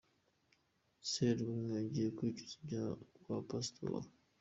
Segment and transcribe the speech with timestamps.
[1.09, 3.97] Surwumwe yagiye kwicuza ibyaha kwa Pasitoro